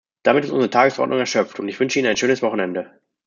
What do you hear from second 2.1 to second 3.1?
schönes Wochenende!